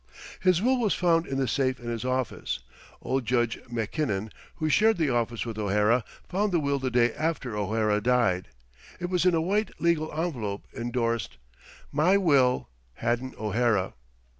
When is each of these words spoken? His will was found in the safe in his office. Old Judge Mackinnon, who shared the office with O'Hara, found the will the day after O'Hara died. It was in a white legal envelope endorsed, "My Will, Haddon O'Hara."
His 0.39 0.63
will 0.63 0.79
was 0.79 0.95
found 0.95 1.27
in 1.27 1.37
the 1.37 1.47
safe 1.47 1.79
in 1.79 1.89
his 1.89 2.03
office. 2.03 2.61
Old 3.03 3.23
Judge 3.23 3.59
Mackinnon, 3.69 4.31
who 4.55 4.67
shared 4.67 4.97
the 4.97 5.11
office 5.11 5.45
with 5.45 5.59
O'Hara, 5.59 6.03
found 6.27 6.51
the 6.51 6.59
will 6.59 6.79
the 6.79 6.89
day 6.89 7.13
after 7.13 7.55
O'Hara 7.55 8.01
died. 8.01 8.47
It 8.99 9.11
was 9.11 9.25
in 9.27 9.35
a 9.35 9.41
white 9.41 9.79
legal 9.79 10.11
envelope 10.11 10.65
endorsed, 10.75 11.37
"My 11.91 12.17
Will, 12.17 12.67
Haddon 12.95 13.35
O'Hara." 13.37 13.93